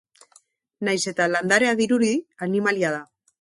Nahiz 0.87 1.01
eta 1.11 1.27
landarea 1.33 1.75
dirudi, 1.83 2.11
animalia 2.49 2.93
da. 2.97 3.05